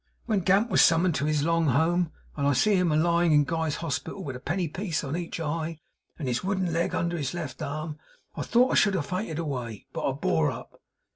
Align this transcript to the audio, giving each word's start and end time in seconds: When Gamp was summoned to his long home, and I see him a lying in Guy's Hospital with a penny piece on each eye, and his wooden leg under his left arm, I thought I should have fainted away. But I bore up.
When 0.25 0.39
Gamp 0.39 0.71
was 0.71 0.81
summoned 0.81 1.13
to 1.13 1.25
his 1.25 1.43
long 1.43 1.67
home, 1.67 2.11
and 2.35 2.47
I 2.47 2.53
see 2.53 2.73
him 2.75 2.91
a 2.91 2.97
lying 2.97 3.33
in 3.33 3.43
Guy's 3.43 3.75
Hospital 3.85 4.23
with 4.23 4.35
a 4.35 4.39
penny 4.39 4.67
piece 4.67 5.03
on 5.03 5.15
each 5.15 5.39
eye, 5.39 5.77
and 6.17 6.27
his 6.27 6.43
wooden 6.43 6.73
leg 6.73 6.95
under 6.95 7.17
his 7.19 7.35
left 7.35 7.61
arm, 7.61 7.99
I 8.35 8.41
thought 8.41 8.71
I 8.71 8.75
should 8.75 8.95
have 8.95 9.05
fainted 9.05 9.37
away. 9.37 9.85
But 9.93 10.09
I 10.09 10.13
bore 10.13 10.49
up. 10.49 10.81